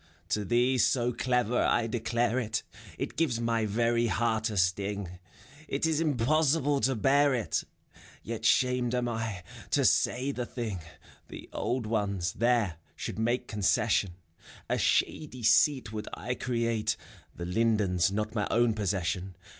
[0.29, 2.63] To thee, so clever, I declare it,—
[2.97, 5.19] It gives my very heart a sting;
[5.67, 7.63] It is impossible to bear it!
[8.23, 10.79] Yet shamed am I, to say the thing.
[11.27, 14.09] The old ones, there, should make conoeflmon;
[14.67, 16.97] A shady seat would I create:■ V 280 FAUST.
[17.35, 19.35] The lindensi not my own possession.